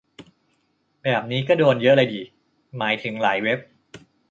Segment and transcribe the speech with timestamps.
[1.03, 2.21] แบบนี้ก็โดนเยอะเลยดิ
[2.77, 3.59] หมายถึงหลายเว็บ